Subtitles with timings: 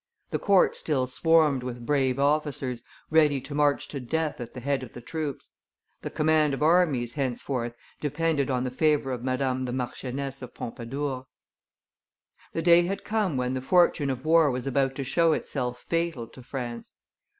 [0.31, 4.81] the court still swarmed with brave officers, ready to march to death at the head
[4.81, 5.51] of the troops;
[6.01, 11.27] the command of armies henceforth depended on the favor of Madame the Marchioness of Pompadour.
[12.53, 16.25] The day had come when the fortune of war was about to show itself fatal
[16.29, 16.95] to France.